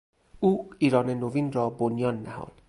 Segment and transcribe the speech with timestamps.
[0.39, 2.51] او ایران نوین را بنیان نهاد.